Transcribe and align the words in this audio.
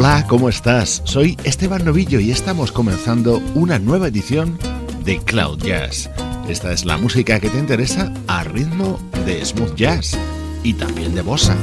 Hola, 0.00 0.24
¿cómo 0.28 0.48
estás? 0.48 1.02
Soy 1.04 1.36
Esteban 1.42 1.84
Novillo 1.84 2.20
y 2.20 2.30
estamos 2.30 2.70
comenzando 2.70 3.42
una 3.56 3.80
nueva 3.80 4.06
edición 4.06 4.56
de 5.04 5.18
Cloud 5.18 5.58
Jazz. 5.60 6.08
Esta 6.48 6.70
es 6.70 6.84
la 6.84 6.96
música 6.98 7.40
que 7.40 7.50
te 7.50 7.58
interesa 7.58 8.14
a 8.28 8.44
ritmo 8.44 9.00
de 9.26 9.44
smooth 9.44 9.74
jazz 9.74 10.16
y 10.62 10.74
también 10.74 11.16
de 11.16 11.22
bossa. 11.22 11.56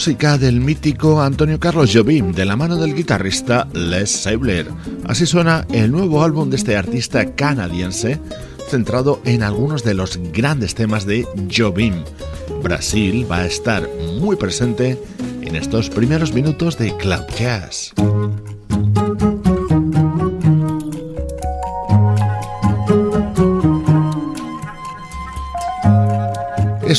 Música 0.00 0.38
del 0.38 0.62
mítico 0.62 1.20
Antonio 1.20 1.60
Carlos 1.60 1.90
Jobim 1.92 2.32
de 2.32 2.46
la 2.46 2.56
mano 2.56 2.76
del 2.76 2.94
guitarrista 2.94 3.68
Les 3.74 4.10
Sabler. 4.10 4.66
Así 5.04 5.26
suena 5.26 5.66
el 5.70 5.92
nuevo 5.92 6.24
álbum 6.24 6.48
de 6.48 6.56
este 6.56 6.74
artista 6.74 7.34
canadiense 7.34 8.18
centrado 8.70 9.20
en 9.26 9.42
algunos 9.42 9.84
de 9.84 9.92
los 9.92 10.16
grandes 10.32 10.74
temas 10.74 11.04
de 11.04 11.26
Jobim. 11.54 12.02
Brasil 12.62 13.30
va 13.30 13.40
a 13.40 13.46
estar 13.46 13.86
muy 14.18 14.36
presente 14.36 14.98
en 15.42 15.54
estos 15.54 15.90
primeros 15.90 16.32
minutos 16.32 16.78
de 16.78 16.96
Cloud 16.96 17.26
Jazz. 17.38 17.92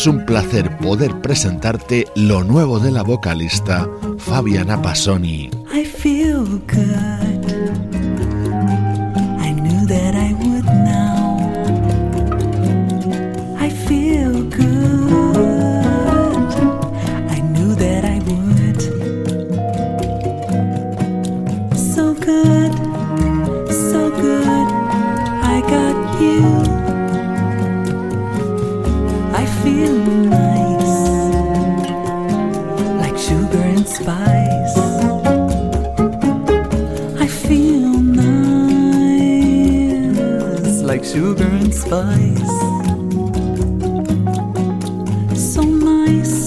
Es 0.02 0.08
un 0.08 0.26
placer 0.26 0.80
poder 0.80 1.22
presentarte 1.22 2.08
lo 2.16 2.44
nuevo 2.44 2.80
de 2.80 2.90
la 2.90 3.04
vocalista 3.04 3.88
Fabiana 4.18 4.82
Pasoni. 4.82 5.51
like 41.02 41.10
sugar 41.10 41.46
and 41.46 41.74
spice. 41.74 42.38
So 45.36 45.64
nice. 45.64 46.41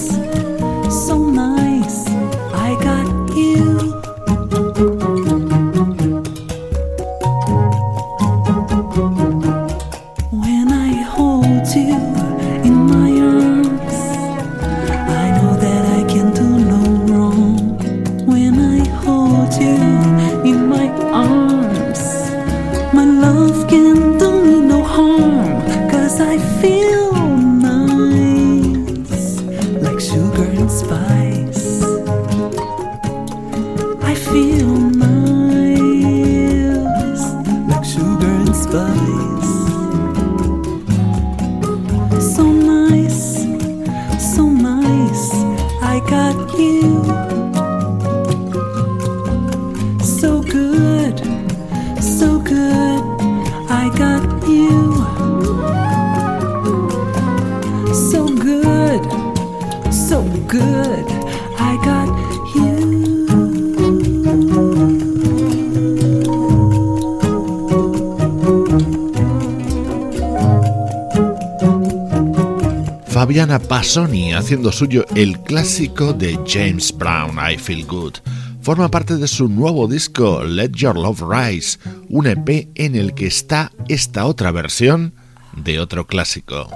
Haciendo 74.35 74.71
suyo 74.73 75.05
el 75.15 75.39
clásico 75.39 76.11
de 76.11 76.37
James 76.45 76.95
Brown, 76.95 77.37
I 77.39 77.57
Feel 77.57 77.85
Good. 77.85 78.15
Forma 78.61 78.91
parte 78.91 79.15
de 79.15 79.29
su 79.29 79.47
nuevo 79.47 79.87
disco 79.87 80.43
Let 80.43 80.71
Your 80.73 80.95
Love 80.97 81.21
Rise, 81.21 81.79
un 82.09 82.27
EP 82.27 82.67
en 82.75 82.95
el 82.95 83.13
que 83.13 83.27
está 83.27 83.71
esta 83.87 84.25
otra 84.25 84.51
versión 84.51 85.13
de 85.55 85.79
otro 85.79 86.05
clásico. 86.05 86.69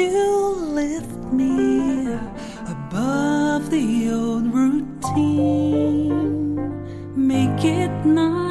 you 0.00 0.54
lift 0.80 1.32
me 1.32 2.14
above 2.66 3.70
the 3.70 4.10
old 4.10 4.52
routine. 4.54 6.16
Make 7.16 7.64
it 7.64 7.92
not. 8.06 8.49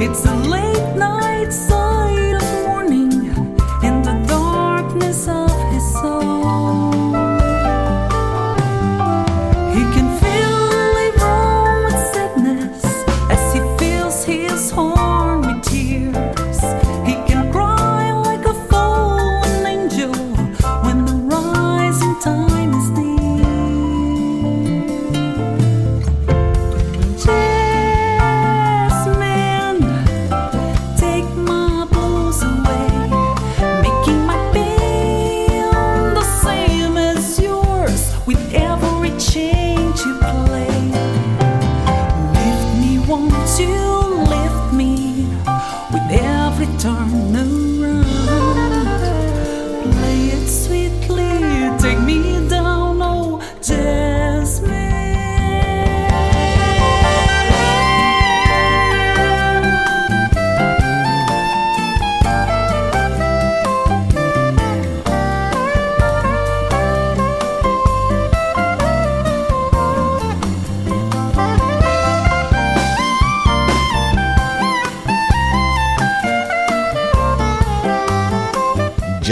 It's 0.00 0.24
a 0.26 0.34
late 0.36 0.94
night 0.94 1.52
song. 1.52 1.77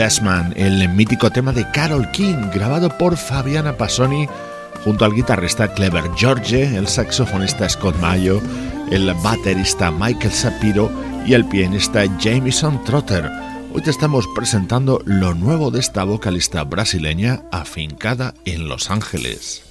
El 0.06 0.88
mítico 0.90 1.32
tema 1.32 1.50
de 1.50 1.68
Carol 1.72 2.08
King, 2.12 2.50
grabado 2.54 2.96
por 2.96 3.16
Fabiana 3.16 3.76
Passoni 3.76 4.28
junto 4.84 5.04
al 5.04 5.12
guitarrista 5.12 5.74
Clever 5.74 6.04
George, 6.14 6.76
el 6.76 6.86
saxofonista 6.86 7.68
Scott 7.68 7.98
Mayo, 8.00 8.40
el 8.92 9.12
baterista 9.14 9.90
Michael 9.90 10.32
Sapiro 10.32 10.92
y 11.26 11.34
el 11.34 11.44
pianista 11.44 12.04
Jameson 12.20 12.84
Trotter. 12.84 13.28
Hoy 13.74 13.82
te 13.82 13.90
estamos 13.90 14.28
presentando 14.32 15.02
lo 15.06 15.34
nuevo 15.34 15.72
de 15.72 15.80
esta 15.80 16.04
vocalista 16.04 16.62
brasileña 16.62 17.42
afincada 17.50 18.32
en 18.44 18.68
Los 18.68 18.92
Ángeles. 18.92 19.64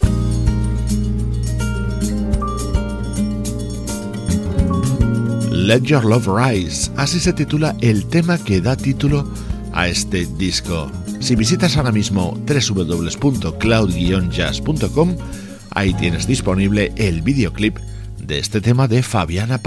Let 5.50 5.84
Your 5.84 6.04
Love 6.04 6.27
Rise, 6.27 6.92
así 6.98 7.22
se 7.22 7.32
titula 7.32 7.74
el 7.80 8.06
tema 8.08 8.38
que 8.38 8.60
da 8.60 8.75
título 8.75 9.25
este 9.84 10.25
disco. 10.25 10.89
Si 11.20 11.36
visitas 11.36 11.77
ahora 11.77 11.91
mismo 11.91 12.36
www.cloud-jazz.com, 12.46 15.17
ahí 15.72 15.94
tienes 15.94 16.27
disponible 16.27 16.94
el 16.96 17.22
videoclip 17.22 17.77
de 18.20 18.39
este 18.39 18.62
tema 18.62 18.88
de 18.88 19.03
Fabiana 19.03 19.58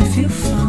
I 0.00 0.04
feel 0.08 0.28
fine. 0.30 0.59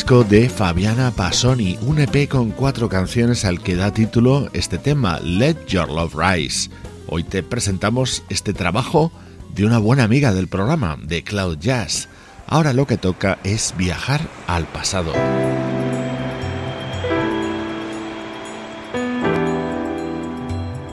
Disco 0.00 0.24
de 0.24 0.48
Fabiana 0.48 1.10
Passoni, 1.10 1.78
un 1.82 2.00
EP 2.00 2.26
con 2.26 2.52
cuatro 2.52 2.88
canciones 2.88 3.44
al 3.44 3.60
que 3.60 3.76
da 3.76 3.92
título 3.92 4.48
este 4.54 4.78
tema, 4.78 5.20
Let 5.22 5.66
Your 5.66 5.90
Love 5.90 6.14
Rise. 6.14 6.70
Hoy 7.06 7.22
te 7.22 7.42
presentamos 7.42 8.22
este 8.30 8.54
trabajo 8.54 9.12
de 9.54 9.66
una 9.66 9.76
buena 9.76 10.04
amiga 10.04 10.32
del 10.32 10.48
programa, 10.48 10.96
de 11.02 11.22
Cloud 11.22 11.58
Jazz. 11.58 12.08
Ahora 12.46 12.72
lo 12.72 12.86
que 12.86 12.96
toca 12.96 13.40
es 13.44 13.74
viajar 13.76 14.22
al 14.46 14.64
pasado. 14.64 15.12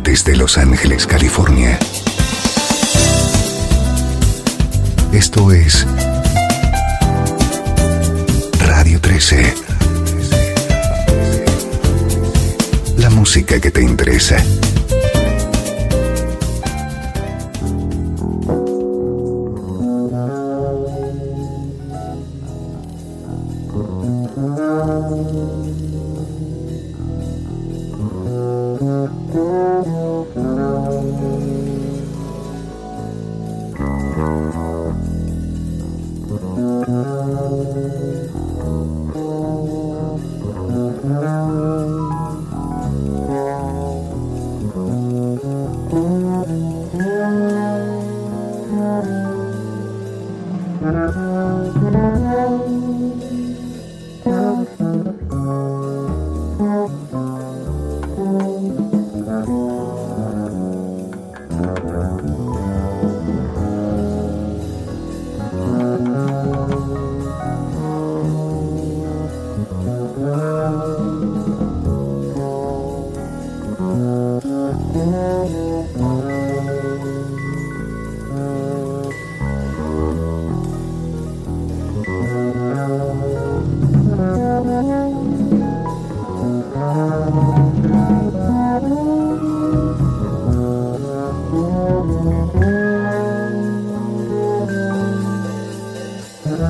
Desde 0.04 0.36
Los 0.36 0.58
Ángeles, 0.58 1.08
California. 1.08 1.80
Esto 5.14 5.54
es 5.54 5.88
13. 9.18 9.54
La 12.98 13.10
música 13.10 13.60
que 13.60 13.72
te 13.72 13.82
interesa. 13.82 14.38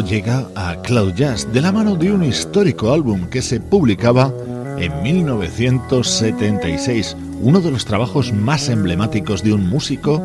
Llega 0.00 0.48
a 0.54 0.80
Cloud 0.82 1.14
Jazz 1.14 1.52
de 1.52 1.60
la 1.60 1.72
mano 1.72 1.96
de 1.96 2.12
un 2.12 2.24
histórico 2.24 2.92
álbum 2.92 3.26
que 3.26 3.42
se 3.42 3.60
publicaba 3.60 4.32
en 4.78 5.02
1976, 5.02 7.16
uno 7.40 7.60
de 7.60 7.70
los 7.70 7.84
trabajos 7.84 8.32
más 8.32 8.68
emblemáticos 8.68 9.42
de 9.42 9.52
un 9.52 9.68
músico 9.68 10.22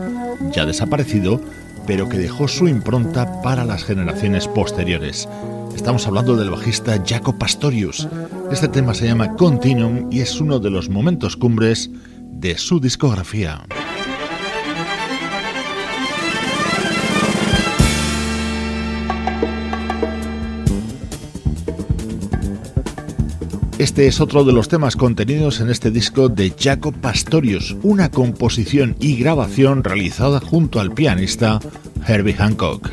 ya 0.53 0.65
desaparecido, 0.65 1.41
pero 1.85 2.07
que 2.07 2.17
dejó 2.17 2.47
su 2.47 2.67
impronta 2.67 3.41
para 3.41 3.65
las 3.65 3.83
generaciones 3.83 4.47
posteriores. 4.47 5.27
Estamos 5.75 6.07
hablando 6.07 6.35
del 6.35 6.49
bajista 6.49 7.01
Jaco 7.05 7.37
Pastorius. 7.37 8.07
Este 8.51 8.67
tema 8.67 8.93
se 8.93 9.07
llama 9.07 9.35
Continuum 9.35 10.09
y 10.11 10.21
es 10.21 10.39
uno 10.39 10.59
de 10.59 10.69
los 10.69 10.89
momentos 10.89 11.35
cumbres 11.35 11.89
de 12.21 12.57
su 12.57 12.79
discografía. 12.79 13.65
Este 23.77 24.07
es 24.07 24.19
otro 24.21 24.43
de 24.43 24.53
los 24.53 24.69
temas 24.69 24.95
contenidos 24.95 25.59
en 25.59 25.69
este 25.69 25.91
disco 25.91 26.29
de 26.29 26.51
Jaco 26.59 26.91
Pastorius, 26.91 27.75
una 27.83 28.09
composición 28.09 28.95
y 28.99 29.17
grabación 29.17 29.83
realizada 29.83 30.39
junto 30.39 30.79
al 30.79 30.93
pianista 30.93 31.59
Herbie 32.07 32.33
Hancock. 32.33 32.89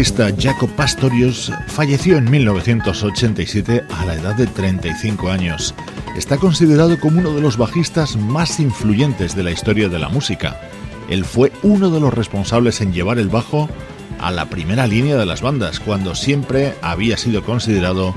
Bajista 0.00 0.32
Jaco 0.40 0.66
Pastorius 0.66 1.52
falleció 1.66 2.16
en 2.16 2.30
1987 2.30 3.84
a 3.90 4.06
la 4.06 4.14
edad 4.14 4.34
de 4.34 4.46
35 4.46 5.30
años. 5.30 5.74
Está 6.16 6.38
considerado 6.38 6.98
como 6.98 7.20
uno 7.20 7.34
de 7.34 7.42
los 7.42 7.58
bajistas 7.58 8.16
más 8.16 8.60
influyentes 8.60 9.36
de 9.36 9.42
la 9.42 9.50
historia 9.50 9.90
de 9.90 9.98
la 9.98 10.08
música. 10.08 10.58
Él 11.10 11.26
fue 11.26 11.52
uno 11.62 11.90
de 11.90 12.00
los 12.00 12.14
responsables 12.14 12.80
en 12.80 12.94
llevar 12.94 13.18
el 13.18 13.28
bajo 13.28 13.68
a 14.18 14.30
la 14.30 14.46
primera 14.46 14.86
línea 14.86 15.18
de 15.18 15.26
las 15.26 15.42
bandas, 15.42 15.80
cuando 15.80 16.14
siempre 16.14 16.72
había 16.80 17.18
sido 17.18 17.44
considerado 17.44 18.14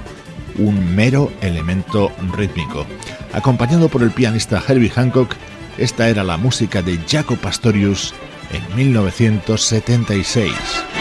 un 0.58 0.96
mero 0.96 1.34
elemento 1.42 2.14
rítmico. 2.38 2.86
Acompañado 3.34 3.90
por 3.90 4.04
el 4.04 4.12
pianista 4.12 4.64
Herbie 4.66 4.90
Hancock, 4.90 5.36
esta 5.78 6.08
era 6.08 6.24
la 6.24 6.38
música 6.38 6.82
de 6.82 6.98
Jaco 7.10 7.36
Pastorius 7.36 8.14
en 8.54 8.76
1976. 8.78 10.93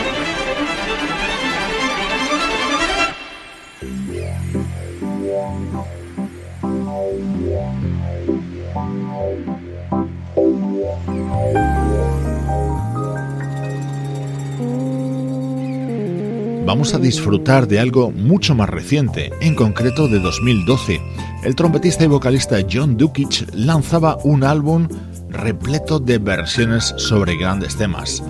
Vamos 16.82 16.94
a 16.94 16.98
disfrutar 16.98 17.68
de 17.68 17.78
algo 17.78 18.10
mucho 18.10 18.56
más 18.56 18.68
reciente, 18.68 19.30
en 19.40 19.54
concreto 19.54 20.08
de 20.08 20.18
2012. 20.18 21.00
El 21.44 21.54
trompetista 21.54 22.02
y 22.02 22.08
vocalista 22.08 22.56
John 22.68 22.96
Dukic 22.96 23.46
lanzaba 23.54 24.18
un 24.24 24.42
álbum 24.42 24.88
repleto 25.28 26.00
de 26.00 26.18
versiones 26.18 26.92
sobre 26.96 27.36
grandes 27.36 27.76
temas. 27.76 28.20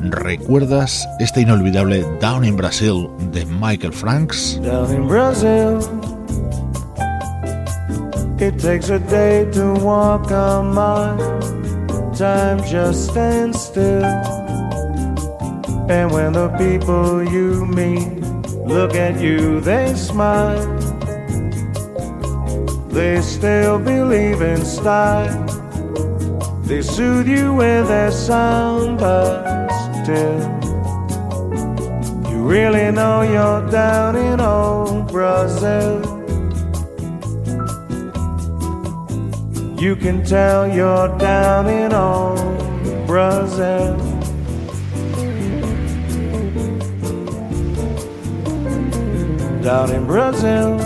¿Recuerdas 0.00 1.06
este 1.20 1.42
inolvidable 1.42 2.02
Down 2.18 2.46
in 2.46 2.56
Brazil 2.56 3.10
de 3.30 3.44
Michael 3.44 3.92
Franks? 3.92 4.58
Down 4.62 4.90
in 4.90 5.06
Brazil, 5.06 5.78
it 8.40 8.56
takes 8.56 8.88
a 8.88 8.98
day 9.00 9.44
to 9.52 9.74
walk 9.84 10.30
a 10.30 10.62
mile. 10.62 11.18
Time 12.16 12.62
just 12.64 13.10
stands 13.10 13.60
still. 13.60 14.37
And 15.90 16.12
when 16.12 16.34
the 16.34 16.48
people 16.58 17.24
you 17.24 17.64
meet 17.64 18.08
look 18.66 18.94
at 18.94 19.18
you, 19.18 19.60
they 19.60 19.94
smile. 19.94 20.66
They 22.88 23.22
still 23.22 23.78
believe 23.78 24.42
in 24.42 24.64
style. 24.66 25.46
They 26.64 26.82
soothe 26.82 27.26
you 27.26 27.54
with 27.54 27.88
their 27.88 28.10
sound, 28.10 28.98
but 28.98 29.68
still, 30.02 30.40
you 32.30 32.38
really 32.46 32.90
know 32.92 33.22
you're 33.22 33.70
down 33.70 34.16
in 34.16 34.40
old 34.40 35.10
Brazil. 35.10 36.02
You 39.80 39.96
can 39.96 40.22
tell 40.22 40.68
you're 40.68 41.16
down 41.16 41.66
in 41.68 41.94
old 41.94 43.06
Brazil. 43.06 44.07
Down 49.68 49.90
in 49.90 50.06
Brazil, 50.06 50.78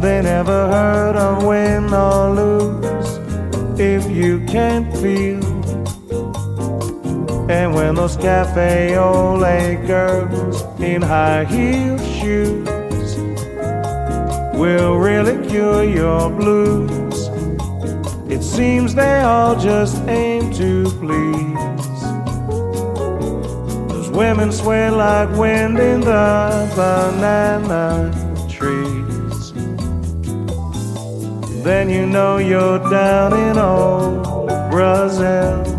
they 0.00 0.22
never 0.22 0.66
heard 0.66 1.14
of 1.14 1.44
win 1.44 1.92
or 1.92 2.30
lose 2.30 3.78
if 3.78 4.10
you 4.10 4.42
can't 4.46 4.90
feel. 4.96 5.44
And 7.50 7.74
when 7.74 7.96
those 7.96 8.16
cafe 8.16 8.96
ole 8.96 9.40
girls 9.86 10.62
in 10.80 11.02
high 11.02 11.44
heel 11.44 11.98
shoes 11.98 13.16
will 14.54 14.96
really 14.96 15.36
cure 15.50 15.84
your 15.84 16.30
blues, 16.30 17.28
it 18.32 18.42
seems 18.42 18.94
they 18.94 19.20
all 19.20 19.54
just 19.54 20.02
aim 20.08 20.50
to 20.54 20.84
please. 20.98 21.71
Women 24.22 24.52
sway 24.52 24.88
like 24.88 25.30
wind 25.36 25.80
in 25.80 26.00
the 26.00 26.70
banana 26.76 28.08
trees. 28.48 29.52
Then 31.64 31.90
you 31.90 32.06
know 32.06 32.36
you're 32.36 32.78
down 32.88 33.32
in 33.32 33.58
old 33.58 34.22
Brazil. 34.70 35.71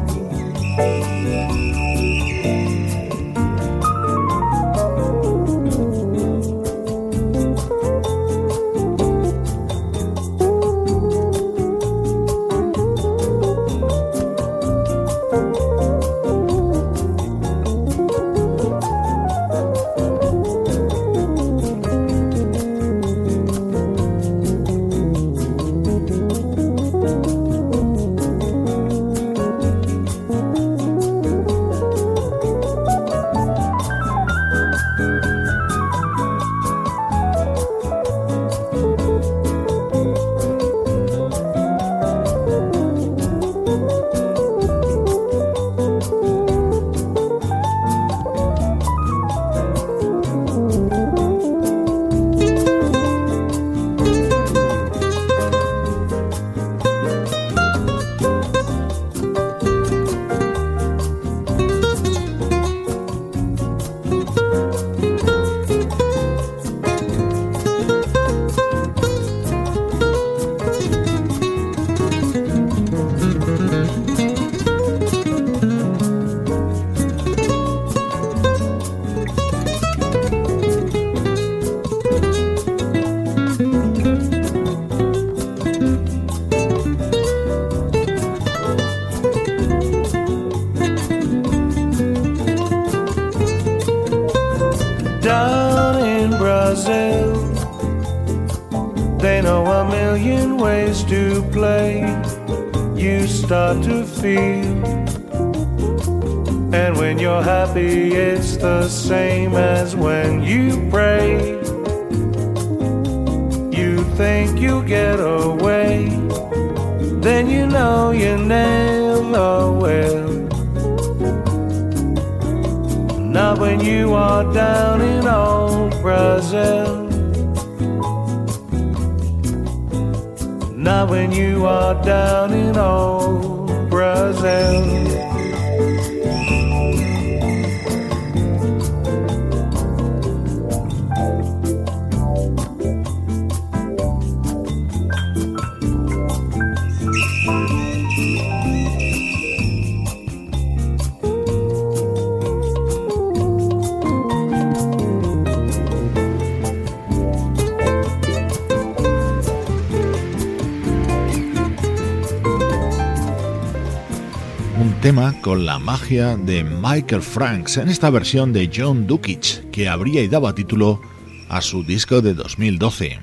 Con 165.53 165.67
la 165.67 165.77
magia 165.77 166.35
de 166.35 166.63
Michael 166.63 167.21
Franks 167.21 167.77
en 167.77 167.87
esta 167.87 168.09
versión 168.09 168.53
de 168.53 168.71
John 168.75 169.05
Dukic 169.05 169.69
que 169.69 169.87
abría 169.87 170.23
y 170.23 170.27
daba 170.27 170.55
título 170.55 170.99
a 171.47 171.61
su 171.61 171.83
disco 171.83 172.21
de 172.21 172.33
2012. 172.33 173.19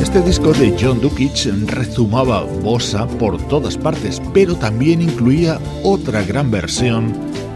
Este 0.00 0.20
disco 0.22 0.52
de 0.52 0.76
John 0.76 1.00
Dukic 1.00 1.46
rezumaba 1.66 2.42
bossa 2.42 3.06
por 3.06 3.40
todas 3.46 3.78
partes, 3.78 4.20
pero 4.34 4.56
también 4.56 5.00
incluía 5.00 5.60
otra 5.84 6.24
gran 6.24 6.50
versión 6.50 7.14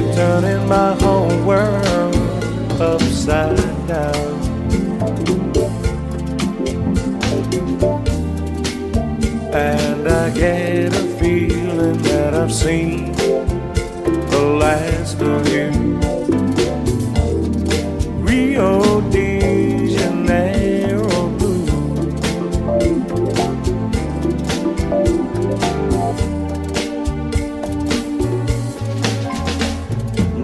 You're 0.00 0.14
turning 0.14 0.66
my 0.66 0.94
whole 0.94 1.28
world 1.44 2.16
upside 2.80 3.58
down. 3.86 4.40
And 9.52 10.08
I 10.08 10.30
get 10.30 10.94
a 10.94 11.06
feeling 11.18 11.98
that 12.04 12.32
I've 12.32 12.50
seen 12.52 13.12
the 14.32 14.56
last 14.58 15.20
of 15.20 15.46
you. 15.52 15.68
Rio 18.24 18.89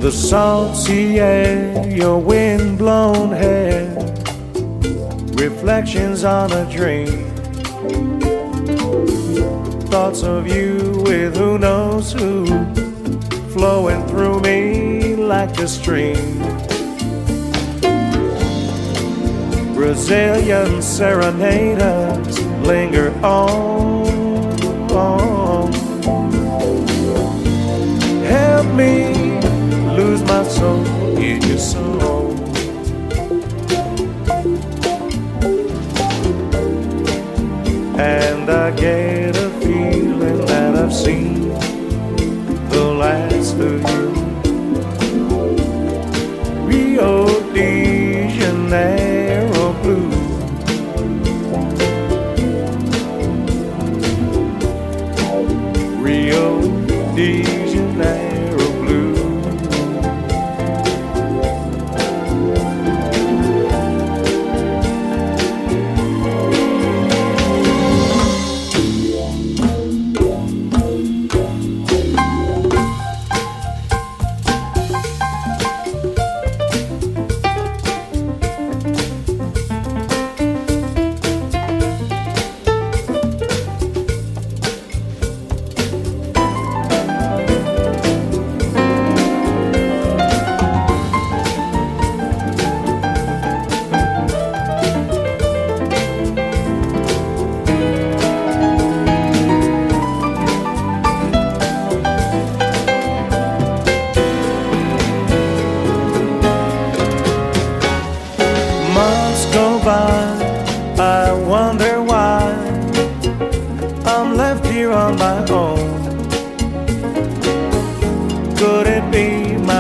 The 0.07 0.13
salty 0.13 1.19
air, 1.19 1.85
your 1.89 2.21
wind-blown 2.21 3.33
hair, 3.33 3.93
reflections 5.35 6.23
on 6.23 6.53
a 6.53 6.65
dream. 6.71 7.29
Thoughts 9.91 10.23
of 10.23 10.47
you 10.47 11.03
with 11.05 11.37
who 11.37 11.59
knows 11.59 12.13
who, 12.13 12.47
flowing 13.51 14.07
through 14.07 14.43
me 14.43 15.17
like 15.17 15.59
a 15.59 15.67
stream. 15.67 16.39
Brazilian 19.75 20.83
serenaders 20.83 22.39
linger 22.65 23.11
on. 23.25 24.07
on. 24.93 25.73
Help 28.23 28.73
me 28.77 29.06
in 30.63 31.43
your 31.43 31.59
soul. 31.59 32.33
And 37.99 38.51
I 38.51 38.71
get 38.71 39.37
a 39.37 39.51
feeling 39.61 40.47
that 40.47 40.75
I've 40.77 40.95
seen 40.95 41.26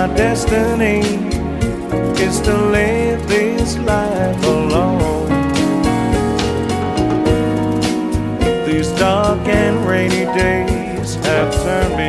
my 0.07 0.14
destiny 0.14 1.00
is 2.22 2.40
to 2.40 2.54
live 2.70 3.26
this 3.28 3.76
life 3.78 4.44
alone? 4.44 5.26
These 8.66 8.90
dark 8.98 9.46
and 9.48 9.84
rainy 9.88 10.26
days 10.38 11.14
have 11.26 11.52
turned 11.62 11.96
me 11.96 12.05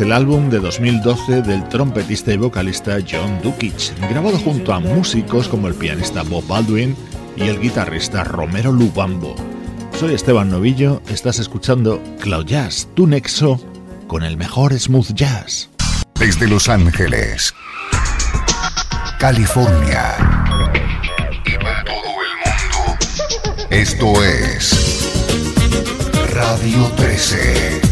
el 0.00 0.12
álbum 0.12 0.48
de 0.50 0.60
2012 0.60 1.42
del 1.42 1.68
trompetista 1.68 2.32
y 2.32 2.36
vocalista 2.36 2.98
John 3.08 3.40
Dukic, 3.42 3.98
grabado 4.10 4.38
junto 4.38 4.72
a 4.72 4.80
músicos 4.80 5.48
como 5.48 5.68
el 5.68 5.74
pianista 5.74 6.22
Bob 6.22 6.46
Baldwin 6.46 6.96
y 7.36 7.42
el 7.42 7.60
guitarrista 7.60 8.24
Romero 8.24 8.72
Lubambo. 8.72 9.34
Soy 9.98 10.14
Esteban 10.14 10.50
Novillo, 10.50 11.02
estás 11.08 11.38
escuchando 11.38 12.02
Cloud 12.20 12.46
Jazz, 12.46 12.88
tu 12.94 13.06
nexo 13.06 13.60
con 14.06 14.22
el 14.22 14.36
mejor 14.36 14.78
smooth 14.78 15.12
jazz. 15.12 15.68
Desde 16.18 16.46
Los 16.48 16.68
Ángeles, 16.68 17.54
California 19.18 20.14
y 21.44 21.62
para 21.62 21.84
todo 21.84 21.96
el 21.96 22.32
mundo. 22.44 23.66
Esto 23.70 24.24
es 24.24 25.10
Radio 26.32 26.86
13. 26.96 27.80
13. 27.80 27.89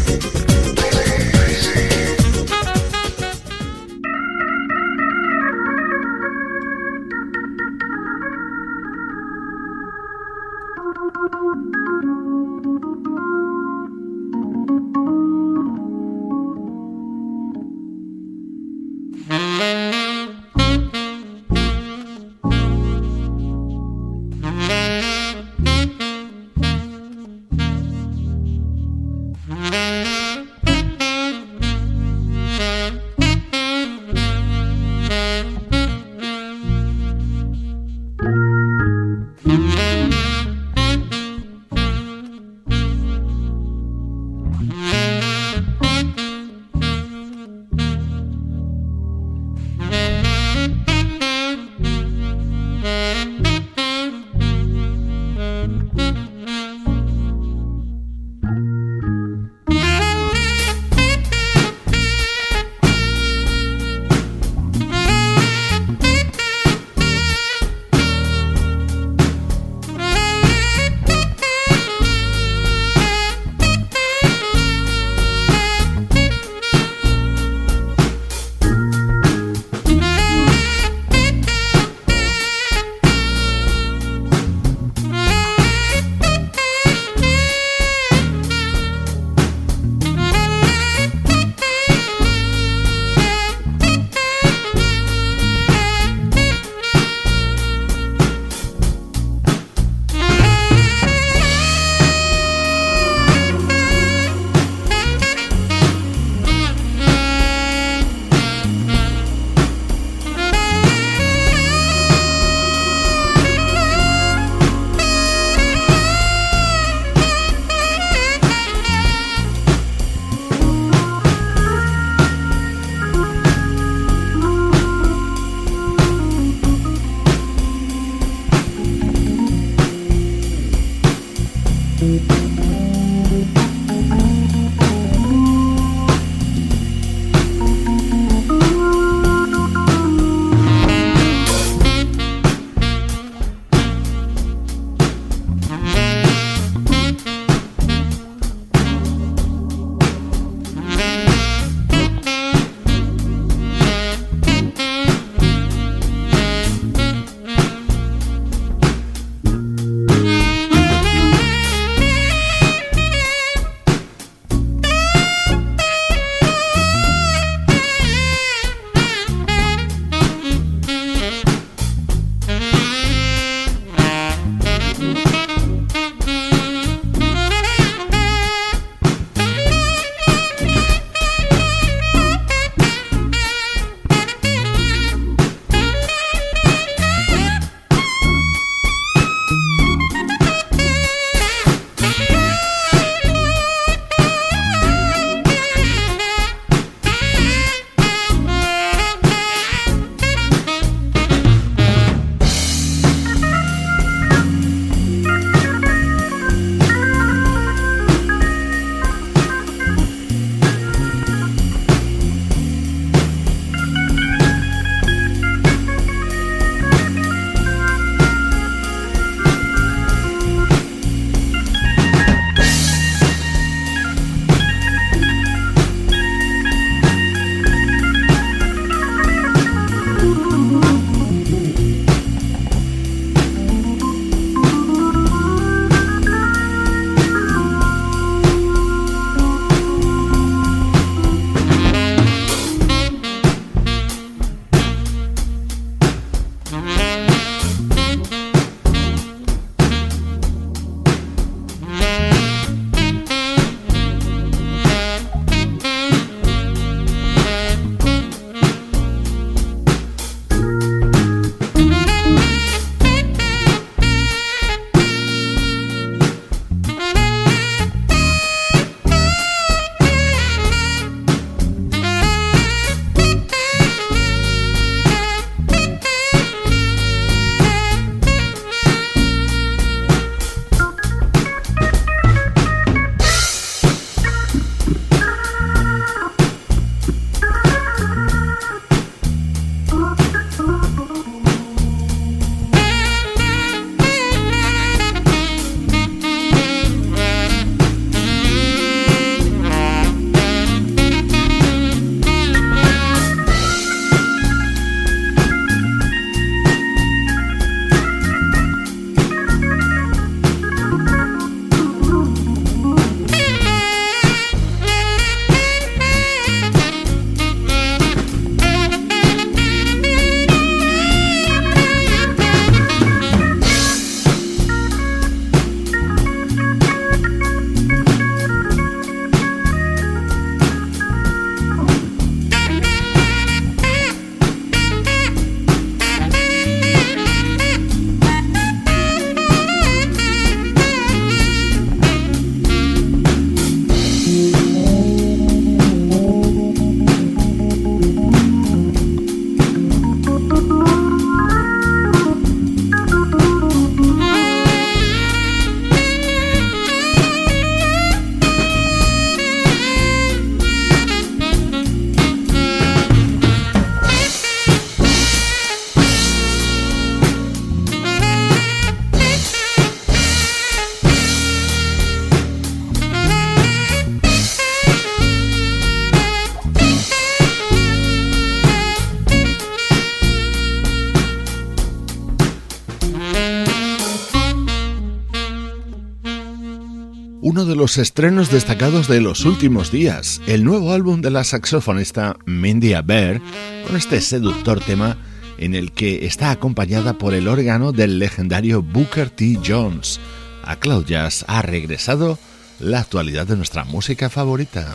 Los 387.89 387.97
estrenos 387.97 388.51
destacados 388.51 389.07
de 389.07 389.19
los 389.19 389.45
últimos 389.45 389.91
días, 389.91 390.43
el 390.45 390.63
nuevo 390.63 390.93
álbum 390.93 391.21
de 391.21 391.31
la 391.31 391.43
saxofonista 391.43 392.37
Mindy 392.45 392.93
Bear, 393.03 393.41
con 393.87 393.95
este 393.95 394.21
seductor 394.21 394.79
tema 394.79 395.17
en 395.57 395.73
el 395.73 395.91
que 395.91 396.27
está 396.27 396.51
acompañada 396.51 397.17
por 397.17 397.33
el 397.33 397.47
órgano 397.47 397.91
del 397.91 398.19
legendario 398.19 398.83
Booker 398.83 399.31
T. 399.31 399.57
Jones. 399.65 400.19
A 400.63 400.75
Cloud 400.75 401.07
Jazz 401.07 401.45
ha 401.47 401.63
regresado 401.63 402.37
la 402.79 402.99
actualidad 402.99 403.47
de 403.47 403.57
nuestra 403.57 403.85
música 403.85 404.29
favorita. 404.29 404.93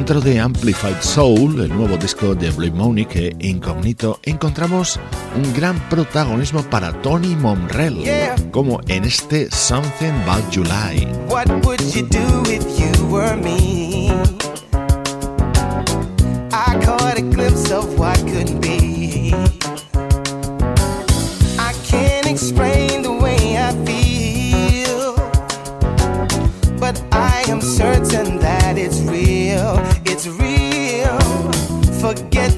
Dentro 0.00 0.22
de 0.22 0.40
Amplified 0.40 1.02
Soul, 1.02 1.60
el 1.60 1.68
nuevo 1.68 1.98
disco 1.98 2.34
de 2.34 2.50
Blimonic 2.50 3.16
e 3.16 3.36
Incognito, 3.40 4.18
encontramos 4.22 4.98
un 5.36 5.52
gran 5.52 5.78
protagonismo 5.90 6.62
para 6.62 6.90
Tony 7.02 7.36
Monrell, 7.36 8.02
como 8.50 8.80
en 8.88 9.04
este 9.04 9.50
Something 9.50 10.14
About 10.24 10.54
July. 10.54 11.06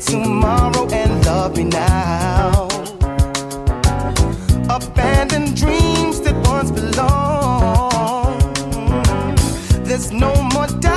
tomorrow 0.05 0.89
and 0.93 1.25
love 1.27 1.57
me 1.57 1.65
now. 1.65 2.69
Abandoned 4.69 5.57
dreams 5.57 6.21
that 6.23 6.35
once 6.47 6.71
belonged. 6.71 8.43
There's 9.87 10.11
no 10.13 10.35
more 10.55 10.67
doubt. 10.67 10.92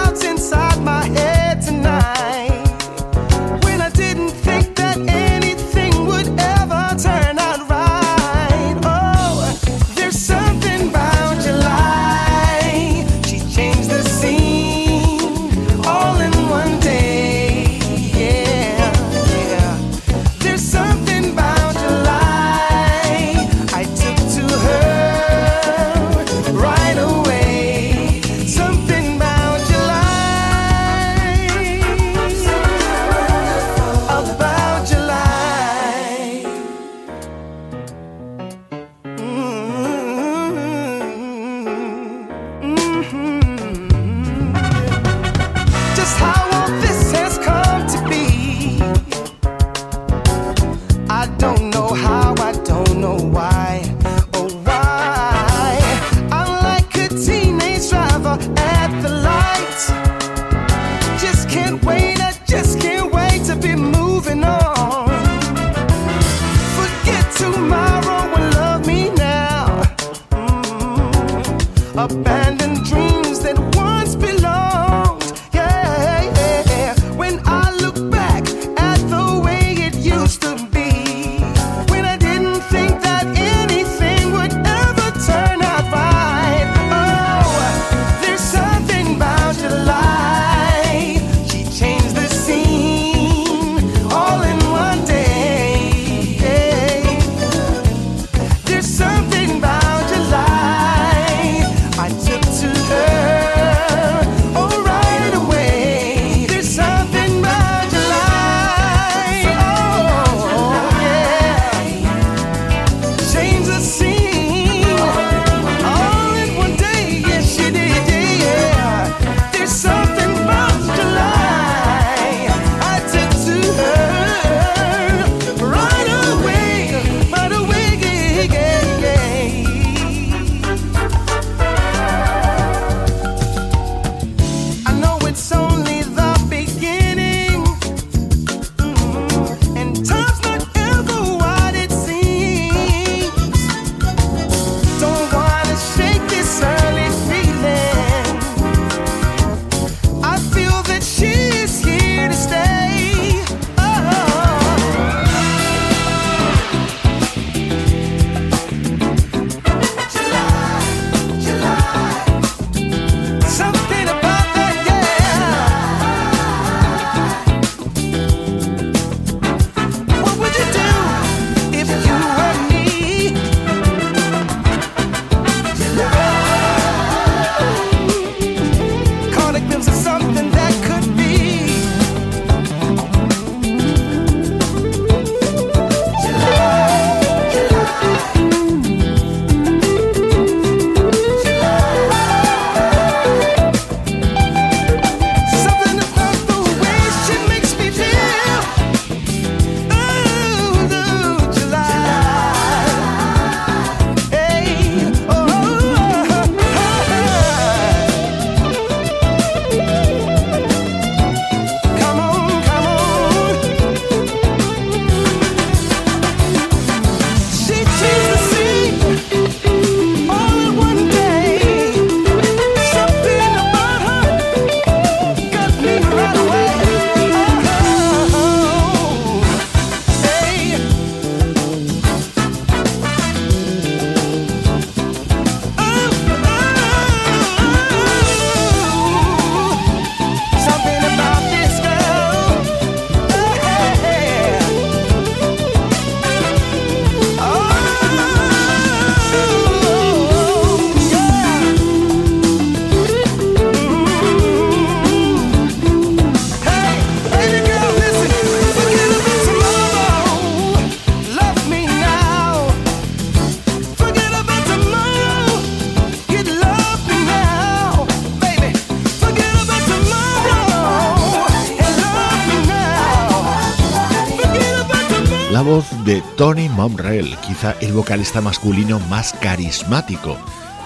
Tony 276.46 276.70
Momrell, 276.70 277.36
quizá 277.38 277.76
el 277.82 277.92
vocalista 277.92 278.40
masculino 278.40 279.00
más 279.10 279.34
carismático 279.42 280.38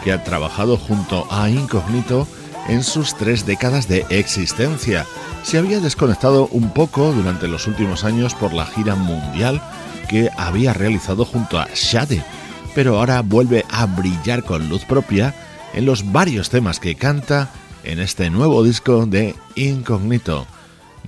que 0.05 0.14
ha 0.14 0.24
trabajado 0.24 0.78
junto 0.78 1.28
a 1.30 1.49
Incognito 1.49 2.26
en 2.70 2.82
sus 2.82 3.14
tres 3.18 3.45
décadas 3.45 3.89
de 3.89 4.05
existencia. 4.10 5.05
Se 5.43 5.57
había 5.57 5.82
desconectado 5.82 6.47
un 6.53 6.70
poco 6.70 7.12
durante 7.12 7.49
los 7.49 7.68
últimos 7.68 8.05
años 8.05 8.36
por 8.36 8.53
la 8.53 8.68
gira 8.68 8.95
mundial 8.95 9.62
que 10.07 10.30
había 10.38 10.72
realizado 10.72 11.26
junto 11.26 11.60
a 11.60 11.68
Shade, 11.76 12.24
pero 12.74 12.97
ahora 12.97 13.22
vuelve 13.22 13.66
a 13.70 13.86
brillar 13.86 14.45
con 14.45 14.70
luz 14.70 14.86
propia 14.86 15.36
en 15.74 15.86
los 15.86 16.10
varios 16.10 16.49
temas 16.49 16.80
que 16.80 16.95
canta 16.95 17.49
en 17.84 17.99
este 17.99 18.30
nuevo 18.30 18.64
disco 18.64 19.05
de 19.05 19.36
Incognito. 19.55 20.47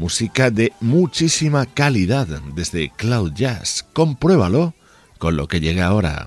Música 0.02 0.50
de 0.50 0.74
muchísima 0.80 1.68
calidad 1.68 2.26
desde 2.56 2.90
Cloud 2.90 3.34
Jazz. 3.34 3.86
Compruébalo 3.94 4.74
con 5.20 5.38
lo 5.38 5.48
que 5.48 5.60
llega 5.60 5.86
ahora. 5.86 6.26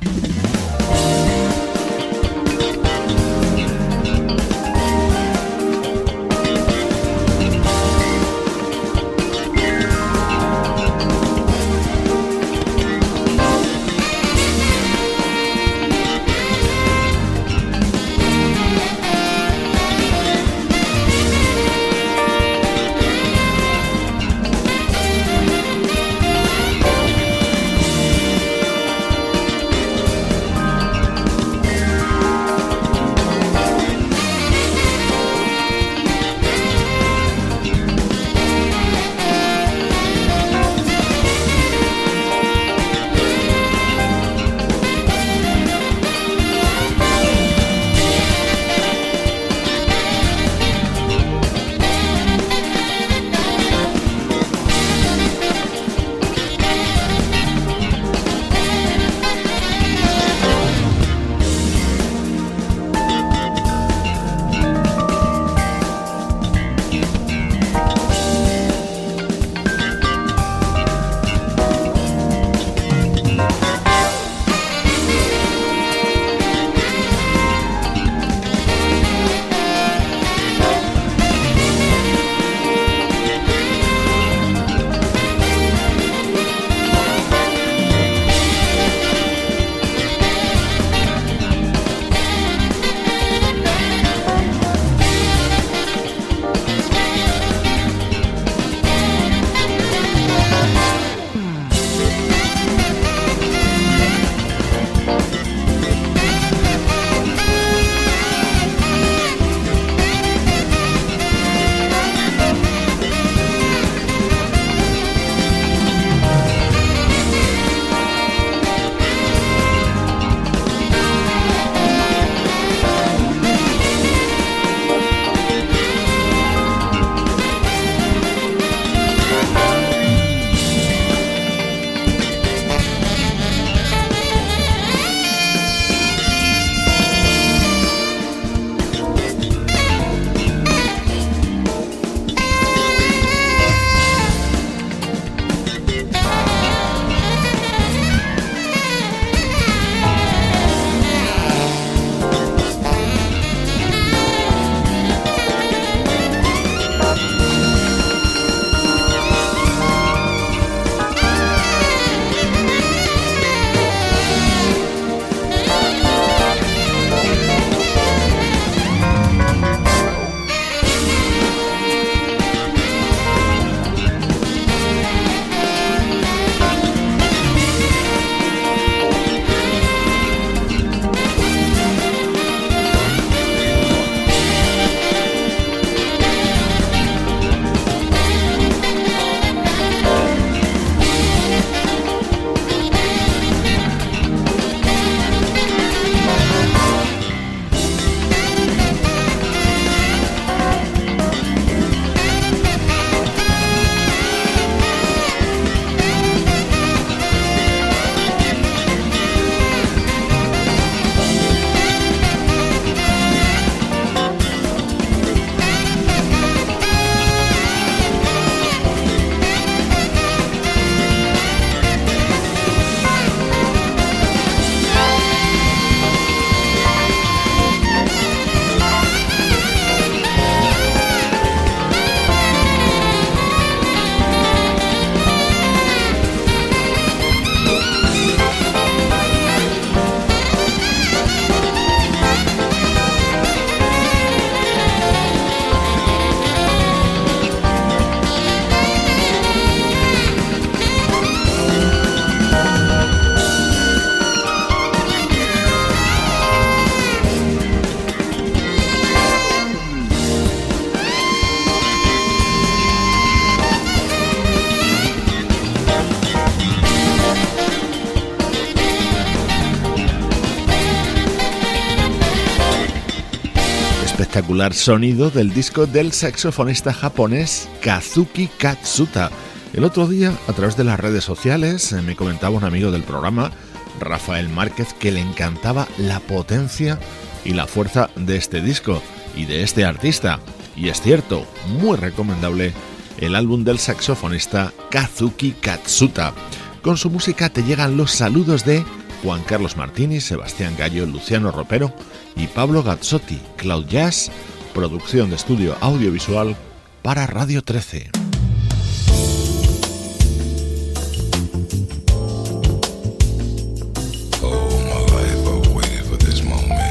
Espectacular 274.35 274.75
sonido 274.75 275.31
del 275.31 275.55
disco 275.55 275.87
del 275.87 276.11
saxofonista 276.11 276.93
japonés 276.93 277.69
Kazuki 277.81 278.49
Katsuta. 278.49 279.31
El 279.73 279.85
otro 279.85 280.09
día, 280.09 280.33
a 280.49 280.53
través 280.53 280.77
de 280.77 280.83
las 280.83 280.99
redes 280.99 281.23
sociales, 281.23 281.93
eh, 281.93 282.03
me 282.03 282.17
comentaba 282.17 282.57
un 282.57 282.65
amigo 282.65 282.91
del 282.91 283.05
programa, 283.05 283.53
Rafael 284.01 284.49
Márquez, 284.49 284.93
que 284.93 285.13
le 285.13 285.21
encantaba 285.21 285.87
la 285.99 286.19
potencia 286.19 286.99
y 287.45 287.53
la 287.53 287.69
fuerza 287.69 288.11
de 288.17 288.37
este 288.37 288.61
disco 288.61 289.01
y 289.37 289.45
de 289.45 289.63
este 289.63 289.85
artista. 289.85 290.41
Y 290.75 290.89
es 290.89 291.01
cierto, 291.01 291.47
muy 291.69 291.97
recomendable 291.97 292.73
el 293.19 293.37
álbum 293.37 293.63
del 293.63 293.79
saxofonista 293.79 294.73
Kazuki 294.91 295.53
Katsuta. 295.53 296.35
Con 296.83 296.97
su 296.97 297.09
música 297.09 297.51
te 297.51 297.63
llegan 297.63 297.97
los 297.97 298.11
saludos 298.11 298.65
de 298.65 298.85
Juan 299.25 299.43
Carlos 299.43 299.79
Martini, 299.79 300.21
Sebastián 300.21 300.75
Gallo, 300.79 301.07
Luciano 301.07 301.51
Ropero 301.51 301.93
y 302.37 302.47
Pablo 302.47 302.83
Gazzotti, 302.83 303.41
Cloud 303.57 303.87
Jazz, 303.87 304.31
producción 304.75 305.31
de 305.31 305.37
estudio 305.37 305.77
audiovisual 305.81 306.55
para 307.03 307.27
Radio 307.27 307.63
13. 307.63 308.11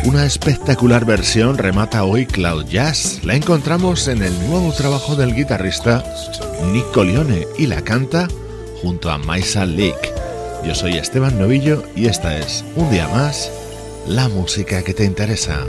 Una 0.05 0.25
espectacular 0.25 1.05
versión 1.05 1.57
remata 1.57 2.03
hoy 2.03 2.25
Cloud 2.25 2.65
Jazz. 2.65 3.21
La 3.23 3.36
encontramos 3.36 4.07
en 4.07 4.23
el 4.23 4.34
nuevo 4.49 4.73
trabajo 4.73 5.15
del 5.15 5.36
guitarrista 5.36 6.03
Nick 6.71 6.95
Leone 6.95 7.47
y 7.57 7.67
la 7.67 7.84
canta 7.84 8.27
junto 8.81 9.09
a 9.11 9.17
Maisa 9.17 9.65
Lake. 9.65 10.22
Yo 10.66 10.74
soy 10.74 10.93
Esteban 10.93 11.38
Novillo 11.38 11.84
y 11.93 12.05
esta 12.05 12.38
es, 12.38 12.64
un 12.78 12.89
día 12.89 13.07
más, 13.09 13.51
la 14.07 14.30
música 14.30 14.82
que 14.82 14.93
te 14.93 15.03
interesa. 15.03 15.66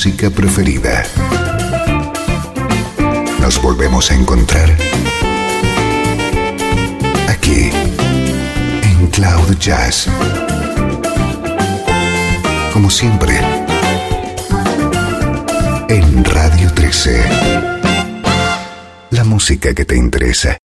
Música 0.00 0.30
preferida. 0.30 1.04
nos 3.38 3.60
volvemos 3.60 4.10
a 4.10 4.14
encontrar 4.14 4.74
aquí 7.28 7.68
en 8.82 9.06
Cloud 9.08 9.58
Jazz. 9.58 10.08
Como 12.72 12.88
siempre, 12.88 13.38
en 15.90 16.24
Radio 16.24 16.72
13. 16.72 17.22
La 19.10 19.24
música 19.24 19.74
que 19.74 19.84
te 19.84 19.96
interesa. 19.96 20.56